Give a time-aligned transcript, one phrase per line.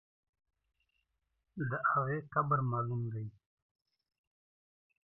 [1.69, 3.25] د هغې قبر معلوم دی.